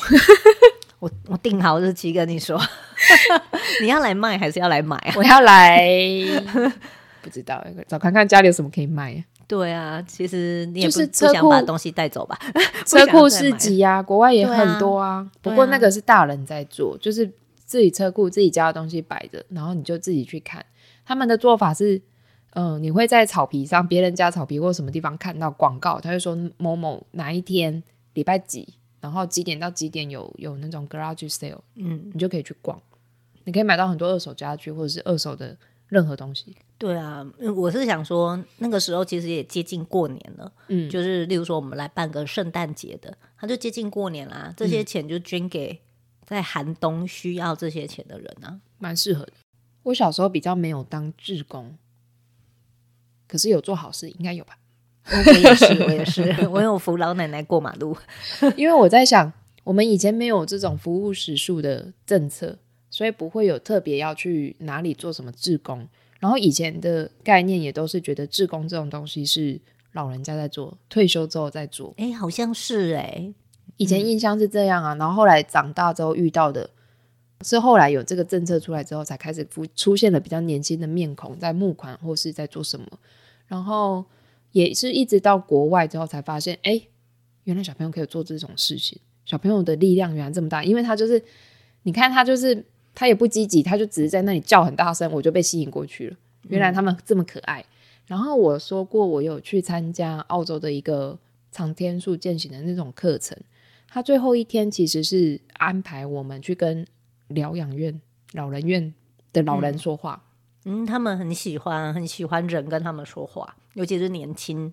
[0.99, 2.62] 我我定好日期跟你说，
[3.82, 5.13] 你要来卖还是要来买啊？
[5.15, 5.84] 我要来，
[7.23, 9.25] 不知道，找看看家里有什么可以卖。
[9.52, 12.40] 对啊，其实你也不，是不想把东西带走吧？
[12.88, 15.16] 车库市集啊，国外也很多啊。
[15.16, 17.30] 啊不过那个是大人在做，就是
[17.66, 20.66] 自己车库自己家的东西摆着，然后你就自己去看。
[21.06, 21.98] 他们的做法是，
[22.52, 27.84] 嗯、呃，你会在草皮上，别人家草皮或什么地方看到广告，他会说某某哪一天
[28.14, 28.76] 礼拜几。
[29.02, 32.80] 然后几点到几点有有那种 garage sale，嗯，你就可以去逛，
[33.46, 35.58] 你可以买到很多二手家具或者是二手的
[35.91, 36.56] 任何东西。
[36.77, 37.23] 对啊，
[37.54, 45.80] 我是想说那个时候其实也接近过年了，嗯，就是例如说我们来办个圣诞节的，他就接近过年啦，这些钱就捐给
[46.23, 49.34] 在寒冬需要这些钱的人啊，蛮适合的。
[49.84, 51.77] 我小时候比较没有当志工，
[53.27, 54.58] 可是有做好事，应该有吧。
[55.06, 57.95] 我也是， 我也是，我有扶老奶奶过马路。
[58.56, 59.32] 因为我在想，
[59.63, 62.58] 我们以前没有这种服务时数的政策，
[62.91, 65.88] 所以不会有特别要去哪里做什么志工。
[66.19, 69.60] 然后以前的概念也都是觉得志工这种东西是
[69.93, 71.91] 老人家在做，退休之后再做。
[71.97, 73.34] 哎，好像是哎，
[73.77, 74.93] 以前印象是这样啊。
[74.93, 76.69] 然后后来长大之后遇到的
[77.41, 82.86] 是后来有这个政策出来之后，才开始出出现了比较年轻的面孔在募款或是在做什么。
[83.47, 84.06] 然后。
[84.54, 86.82] 也是一直到国外之后才发现，哎，
[87.45, 88.99] 原来小朋友可以做这种事情。
[89.23, 91.23] 小朋友的力量原来这么大，因为他就是，
[91.84, 96.17] 你看他就是，他也不积极，他就只是在那里叫很大声，我就被吸引过去了。
[96.49, 97.62] 原来他们这么可爱。
[97.62, 97.65] 嗯、
[98.08, 101.17] 然后我说过，我有去参加澳洲的一个
[101.51, 103.38] 长天数践行的那种课程，
[103.88, 106.86] 他最后一天其实是安排我们去跟
[107.27, 107.99] 疗养院、
[108.34, 108.93] 老人院
[109.32, 110.23] 的老人说话。
[110.65, 113.56] 嗯，他们很喜欢，很喜欢人跟他们说话。
[113.73, 114.71] 尤其是年轻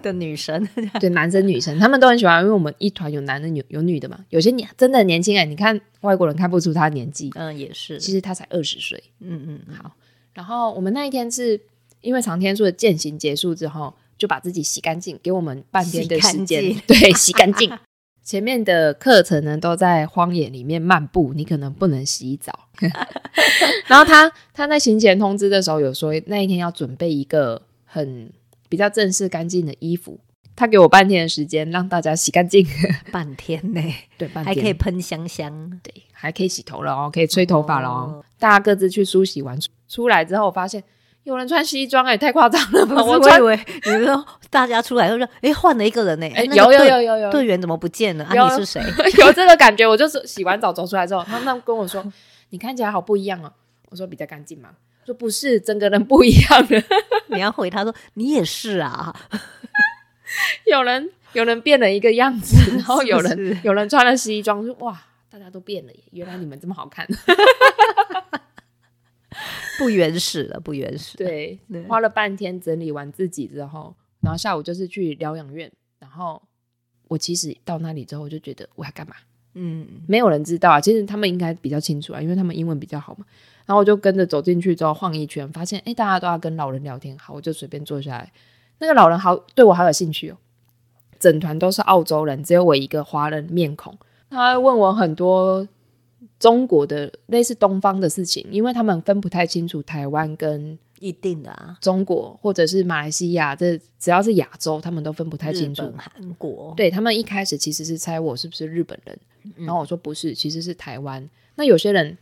[0.00, 0.66] 的女生，
[1.00, 4.24] 对男生女生，他们都很喜欢，因为我们一团有男的有有女的嘛。
[4.30, 9.90] 有些年真的很年轻哎，你看外国人看不出他年纪，嗯，也是，其实他才二十岁，嗯嗯，好。
[10.34, 11.60] 然后我们那一天是
[12.00, 17.76] 因为长天数的践行结束之后，就把自己洗干净，给我们半天的时间， 对，洗干净。
[18.22, 22.68] 前面的课程呢都在荒野里面漫步，你可能不能洗澡。
[23.86, 27.62] 然后他他在行前通知的时候有说，那一天要准备一个。
[27.90, 28.30] 很
[28.68, 30.20] 比较正式干净的衣服，
[30.54, 32.66] 他给我半天的时间让大家洗干净，
[33.10, 33.80] 半天呢？
[34.18, 38.22] 对，半天还可以喷香香，对，还可以洗头了哦，可以吹头发了哦。
[38.38, 40.84] 大家各自去梳洗完出来之后，发现
[41.24, 43.02] 有人穿西装，哎，太夸张了吧？
[43.02, 46.26] 我以为你说大家出来都说，哎，换了一个人呢？
[46.34, 48.24] 哎，有有有有有队员怎么不见了？
[48.26, 48.82] 啊，你是谁？
[49.18, 52.04] 有这个感觉，我就是洗完澡走出来之后，他们跟我说，
[52.50, 53.52] 你看起来好不一样哦。
[53.90, 54.68] 我说比较干净嘛。
[55.08, 56.82] 说不是，整个人不一样了。
[57.32, 59.14] 你要回他说，你也是啊。
[60.70, 66.02] 有人有人变了一个样子， 然后有人有人穿了西装，说哇，大家都变了耶！
[66.12, 67.08] 原来你们这么好看，
[69.78, 71.16] 不原始了，不原始。
[71.16, 75.72] 对，花了半天整理完自己之后，然后下午就是去疗养院。
[75.98, 76.42] 然后
[77.08, 79.14] 我其实到那里之后，我就觉得我要干嘛？
[79.54, 80.78] 嗯，没有人知道啊。
[80.78, 83.24] 其实他们应该比较清楚啊，因为他们英文比较好嘛。
[83.68, 88.32] 然后我就跟着走进去之后晃一圈，发现哎，大家都要跟老人聊天，好，我就随便坐下来。
[88.78, 90.38] 那个老人好对我好有兴趣哦，
[91.18, 93.94] 整团都是澳洲人，只有我一个华人面孔。
[94.30, 95.68] 他问我很多
[96.40, 105.82] 中国的类似东方的事情，因为他们分不太清楚台湾跟一定的啊中国或者是马来西亚，这只要是亚洲，他们都分不太清楚。
[105.94, 111.28] 韩国，对，他们一开始其实是猜我是不是日本人，嗯、然后我说不是，其实是台湾。
[111.56, 112.16] 那有些人。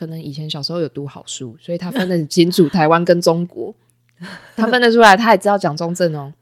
[0.00, 3.74] 可能以前小时候有读好书，所以他分得很清楚台湾跟中国，
[4.56, 6.32] 他分得出来，他也知道蒋中正哦。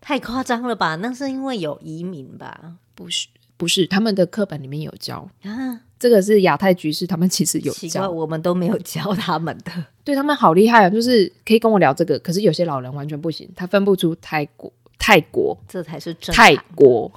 [0.00, 0.94] 太夸张了吧？
[0.94, 2.72] 那是因为有移民吧？
[2.94, 3.28] 不是，
[3.58, 5.82] 不是，他们的课本里面有教啊。
[5.98, 9.70] 这个是亚太局势，他们其实有教，我们都没有教他们的。
[10.02, 12.18] 对，他们好厉害啊，就是可以跟我聊这个。
[12.20, 17.12] 可是有些老人完全不行，他分不出泰国、泰国，这才是真泰国、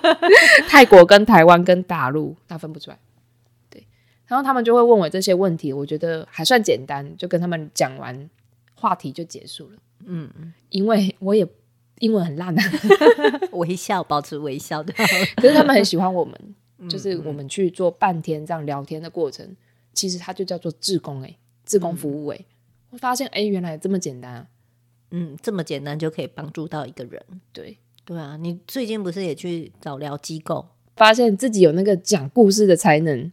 [0.68, 2.98] 泰国跟台湾跟大陆，他分不出来。
[4.26, 8.28] 对，然后他们就会问我这些问题，我觉得还算简单，就跟他们讲完，
[8.74, 9.78] 话题就结束了。
[10.04, 11.46] 嗯，因为我也
[12.00, 12.62] 英文很烂啊
[13.52, 14.92] 微笑，保持微笑的。
[15.36, 16.38] 可是他们很喜欢我们。
[16.90, 19.56] 就是我们去做半天这样聊天的过程，嗯、
[19.94, 22.46] 其实它就叫做志工哎、欸，志工服务哎、欸，
[22.90, 24.46] 我、嗯、发现哎、欸，原来这么简单啊，
[25.10, 27.78] 嗯，这么简单就可以帮助到一个人，对。
[28.04, 33.32] 对啊，你最近不是也去找疗机构，发现自己有那个讲故事的才能，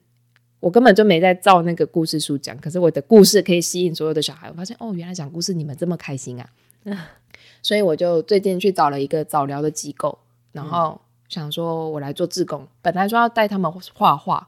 [0.64, 6.50] 我根本就没在照那个故事书讲，可是我的故事可以吸引所有的小孩，我发现哦，原来讲故事你们这么开心啊，
[7.62, 10.18] 所以我就最近去找了一个早疗的机构，
[10.54, 11.00] 然后、嗯。
[11.30, 14.48] 想说，我来做志工，本来说要带他们画画，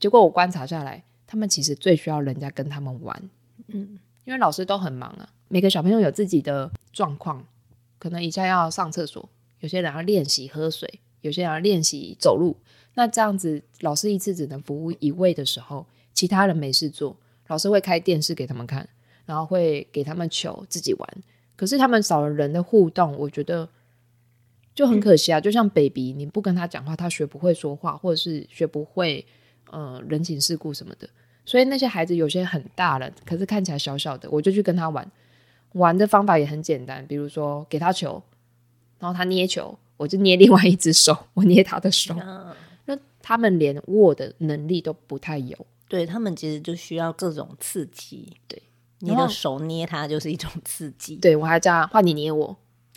[0.00, 3.28] 结果我观察下来，他们其实最需要人家跟他们玩，
[3.66, 7.44] 嗯，因为老师都很忙啊，每个小朋友有自己的状况，
[7.98, 9.28] 可能一下要上厕所，
[9.60, 12.56] 有些人要练习喝水，有些人要练习走路，
[12.94, 17.16] 那这样子老师一次只能服务一位的时候，其他人没事做，
[17.48, 18.88] 老师会开电视给他们看，
[19.26, 21.08] 然后会给他们球自己玩，
[21.56, 23.68] 可是他们少了人的互动，我觉得。
[24.76, 29.24] 就很可惜啊，就像 baby，你不跟他讲话，他学不会说话，或者是学不会
[29.70, 31.08] 呃人情世故什么的。
[31.44, 35.08] 所以那些孩子有些很大了，可是看起来小小的，我就去跟他玩。
[35.74, 38.20] 玩的方法也很简单，比如说给他球，
[38.98, 42.12] 然后他捏球，我就捏另外一只手，我捏他的手。
[43.26, 45.56] 他们连握的能力都不太有，
[45.88, 48.36] 对，他们其实就需要各种刺激。
[48.46, 48.62] 对，
[48.98, 51.16] 你的手捏它就是一种刺激。
[51.16, 52.54] 对，我还叫他换你捏我。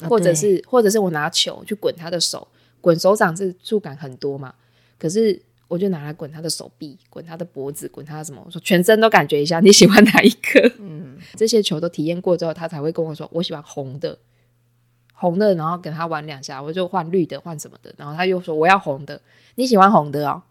[0.07, 2.47] 或者是，或者是我拿球去滚他的手，
[2.81, 4.53] 滚手掌是触感很多嘛？
[4.99, 8.39] 可是我就拿来滚他的手臂，滚他的脖子，滚他的什么？
[8.45, 10.71] 我说全身都感觉一下，你喜欢哪一个？
[10.77, 14.15] 嗯，这些球都体验过之后，他才会跟我说我喜欢红的，
[15.19, 19.19] 红的，然后给他玩两下，我就换绿的，换什么的，然后他又说我要红的，
[19.55, 20.41] 你喜欢红的哦。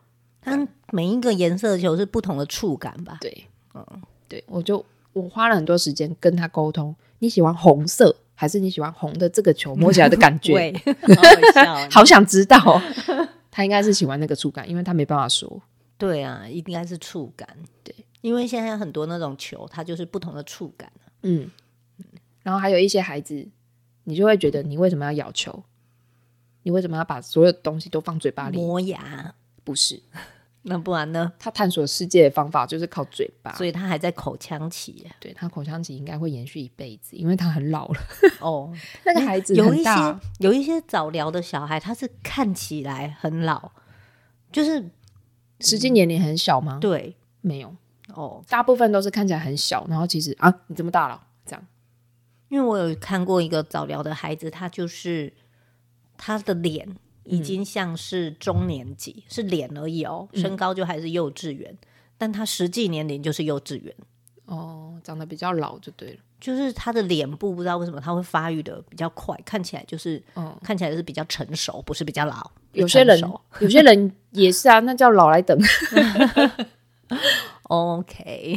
[0.42, 3.18] 它每一个颜色的球是不同的触感吧？
[3.20, 3.85] 对，嗯，
[4.29, 8.14] 对，我就我花了很多时间跟他沟通，你喜欢红色。
[8.38, 10.70] 还是你喜欢红的这个球摸起来的感觉？
[11.64, 12.59] 好，好想知道。
[13.50, 15.62] 他应该是喜欢那个触感，因为他没办法说。
[15.96, 17.48] 对啊，应该是触感。
[17.83, 20.92] 对，因为现在很多那种球，它就是不同的触感。
[21.22, 21.50] 嗯，
[22.42, 23.48] 然后还有一些孩子，
[24.09, 25.62] 你就会觉得你为什么要咬球？
[26.62, 28.57] 你为什么要把所有东西都放嘴巴里？
[28.57, 29.35] 磨牙？
[29.62, 30.03] 不是。
[30.69, 31.33] 那不然呢？
[31.38, 35.07] 他探索世界的方法就是靠嘴巴，所以他还在口腔期。
[35.21, 38.01] 对，他口腔期应该会延续一辈子，因为他很老了。
[38.40, 38.73] 哦，
[39.07, 39.90] 那个孩子有一些
[40.40, 43.71] 有一些早疗的小孩，他是看起来很老，
[44.51, 44.90] 就是
[45.61, 46.79] 实际年龄很小吗？
[46.81, 47.73] 对，没有
[48.14, 51.26] 哦，大部分都是看起来很小，然后其实啊，你这么大了。
[52.48, 55.32] 因为我有看过一个早疗的孩子，他就是
[56.16, 56.96] 他的脸。
[57.28, 61.78] 已经像是中年级，嗯、是脸而已哦，身高就还是幼稚园，嗯、
[62.16, 63.92] 但他实际年龄就是幼稚园
[64.44, 72.48] 哦，长得比较老就对了，就是他的脸部不知道为什么他会发育的比较快，看起来就是，嗯，看起来是比较成熟，不是比较老。
[72.74, 73.20] 有些人，
[73.59, 75.59] 有些人也是啊，那叫老来等。
[77.66, 78.56] OK，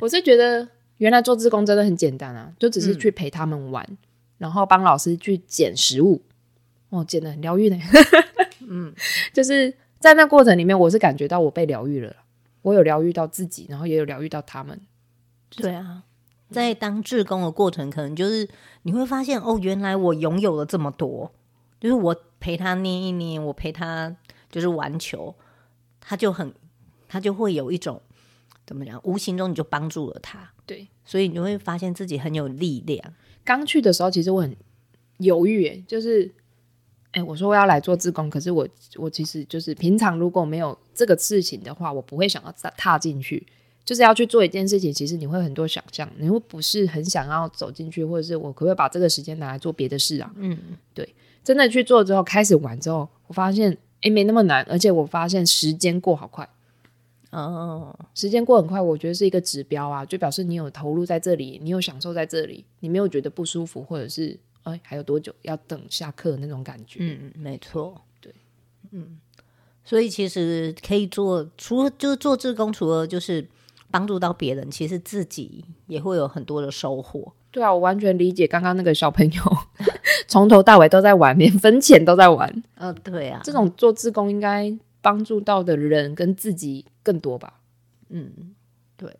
[0.00, 0.66] 我是觉得
[1.02, 3.98] 原来做志工真的很简单啊，就只是去陪他们玩，嗯、
[4.38, 6.22] 然后帮老师去捡食物。
[6.90, 7.76] 哦，捡的很疗愈呢。
[8.60, 8.94] 嗯，
[9.34, 12.14] 就是在那过程里面，我是感觉到我被疗愈了。
[12.62, 14.80] 我有疗愈到自己，然后也有疗愈到他们。
[15.50, 16.04] 对啊，
[16.52, 18.48] 在当志工的过程，可能就是
[18.82, 21.32] 你会发现，哦，原来我拥有了这么多。
[21.80, 24.14] 就是我陪他捏一捏，我陪他
[24.48, 25.34] 就是玩球，
[26.00, 26.54] 他就很，
[27.08, 28.00] 他就会有一种
[28.72, 29.00] 怎么讲？
[29.04, 30.50] 无形中你就帮助了他。
[30.66, 33.14] 对，所以你会发现自己很有力量。
[33.44, 34.56] 刚去的时候，其实我很
[35.18, 36.32] 犹豫，就是。
[37.14, 38.66] 哎、欸，我说我要来做志工，可是我
[38.96, 43.46] 我其实就是平常如果没有这个事情的话，我不会想要踏踏进去。
[43.84, 50.32] 就是要去做一件事情，其实你会很多想象，你会不是很想要走进去，或者是我可不可以把这个时间拿来做别的事啊？
[50.36, 50.56] 嗯，
[50.94, 51.14] 对，
[51.44, 56.48] 真的去做之后，开始玩之后，我发现哎、欸、没那么难，而且我发现时间过好快。
[57.32, 64.38] 哦，时间过很快，我觉得是一个指标啊，就表示你有投入在这里，你有享受在这里，你没有觉得不舒服，或者是。
[64.64, 67.00] 哎，还有多久要等下课那种感觉？
[67.00, 68.32] 嗯，没错，对，
[68.92, 69.18] 嗯，
[69.84, 73.44] 所以其实可以做，除了就是做志工，除了就是
[73.90, 77.32] 帮助到别人，其实自己也会有很多的收获。
[77.50, 79.42] 对啊，我完全理解刚刚那个小朋友
[80.28, 82.62] 从头到尾都在玩，连分钱都在玩。
[83.02, 84.72] 对啊，这种做志工应该
[85.02, 87.60] 帮助到的人跟自己更多吧？
[88.08, 88.54] 嗯，
[88.96, 89.14] 对。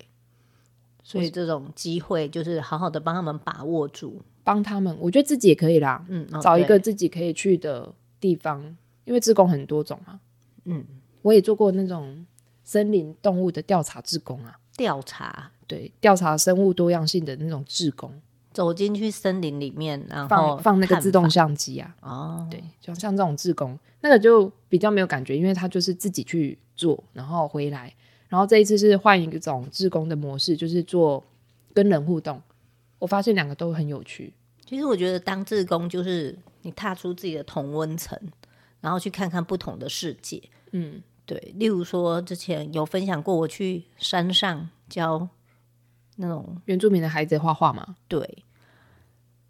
[1.03, 4.95] 所以这种机会就是好好的帮他们把握住，帮他们。
[4.99, 8.63] 我觉得自己也可以啦，嗯，哦、找一个自己可以去的地方，
[9.03, 10.17] 因为志工很多种啊。
[10.63, 10.85] 嗯，
[11.21, 12.25] 我也做过那种
[12.63, 18.21] 森林动物的调查志工啊，调查，对，调查生物多样性的那种志工。
[18.53, 21.95] 走进去森林里面，然后放放那个自动相机啊。
[22.01, 27.93] 哦，对，就像这种志工，那个就比较没有感觉，因为他就是自己去做，然后回来，
[28.29, 31.23] 然后这一次是换一种志工的模式，就是做
[31.73, 32.41] 跟人互动。
[32.99, 34.31] 我发现两个都很有趣。
[34.65, 38.17] 其实我觉得当志工就是你踏出自己的同温层，
[38.79, 40.41] 然后去看看不同的世界。
[40.71, 41.53] 嗯，对。
[41.57, 45.27] 例如说之前有分享过，我去山上教。
[46.17, 47.95] 那种原住民的孩子画画嘛？
[48.07, 48.43] 对。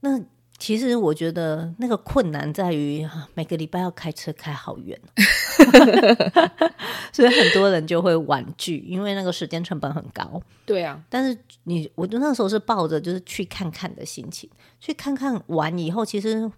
[0.02, 0.20] 那
[0.58, 5.00] 其实我觉得那个困难在于每个礼拜要开车开好远，
[7.12, 10.42] 所以很多人就会婉拒，因为那个时间成本很高。
[10.66, 11.04] 对啊。
[11.10, 14.50] 但是你，我就那时候是抱着就是去看看的心情，
[14.80, 16.54] 去看看完以后，其实不知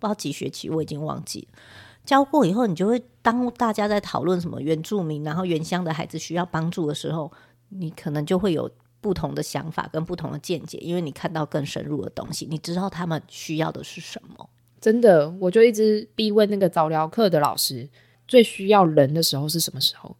[0.00, 1.58] 道几学期我已经忘记了。
[2.04, 7.32] 教过以后，你就会当大家在讨论什么原住民，然后原乡的孩子需要帮助的时候，
[7.70, 8.70] 你可能就会有。
[9.00, 14.48] 不同的想法跟不同的见解，因为你看到更深入的东西，你知道他们需要的是什么。
[14.80, 17.88] 真的，我就一直逼问那个早疗课的老师，
[18.26, 20.16] 最需要人的时候是什么时候？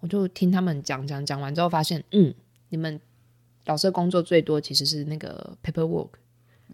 [0.00, 2.34] 我就听他们讲讲讲完之后，发现，嗯，
[2.68, 3.00] 你们
[3.66, 6.10] 老师工作最多其实是那个 paperwork。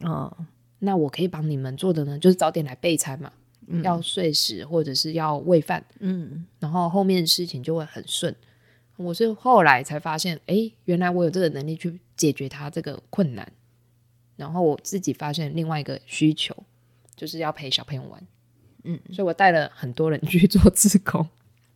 [0.01, 0.35] 哦，
[0.79, 3.31] 那我可以帮你们做的呢，就是早点来备餐嘛，
[3.67, 8.35] 嗯、要碎食或者是要喂饭，嗯，然后后面的事情就会很顺。
[9.03, 13.51] 我是后来才发现，哎、欸，原来我有这个能力去解决他这个困难。
[14.37, 16.55] 然后我自己发现另外一个需求，
[17.17, 18.21] 就是要陪小朋友玩。
[18.85, 21.27] 嗯，所以我带了很多人去做志工。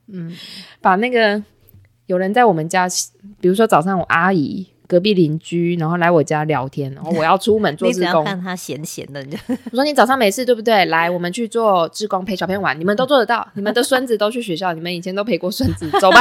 [0.07, 0.35] 嗯，
[0.81, 1.43] 把那个
[2.07, 2.87] 有人在我们家，
[3.41, 9.23] 比如说早上我阿姨、隔壁邻居，然后来我家聊天，然后我要出门做 志工，看他闲闲的，
[9.71, 10.87] 我说你早上没事对不对？
[10.87, 16.21] 来，我们去做志工，陪小朋友玩，你们都做得到，你们的孙子都去学校，你们以前都陪过孙子，走吧。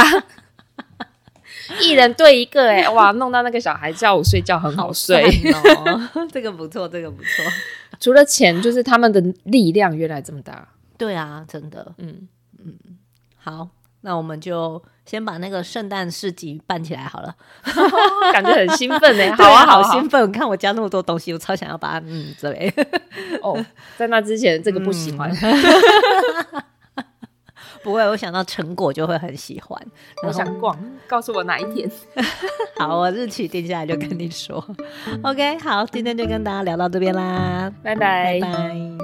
[1.80, 7.28] 一人对一个哎、欸，哇，弄到那个小孩叫我睡觉很好睡哦， 这个不错，这个不错。
[8.00, 10.68] 除了钱，就是他们的力量原来这么大。
[10.98, 12.74] 对啊，真的，嗯嗯。
[13.36, 13.68] 好，
[14.02, 17.34] 那我们就先把那个圣诞市集办起来好了，
[18.32, 19.30] 感觉很兴奋呢、欸。
[19.36, 20.30] 好啊，好兴奋！
[20.32, 22.72] 看我家那么多东西，我超想要把它嗯，对。
[23.42, 23.64] 哦，
[23.96, 25.30] 在那之前这个不喜欢。
[25.30, 26.62] 嗯
[27.84, 29.80] 不会，我想到成果就会很喜欢。
[30.26, 30.76] 我想逛，
[31.06, 31.88] 告诉我哪一天。
[32.80, 34.64] 好，我日期定下来就跟你说。
[35.22, 39.03] OK，好，今天就跟大家聊到这边啦，拜拜，拜拜。